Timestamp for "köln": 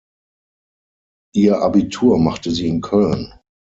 2.81-3.31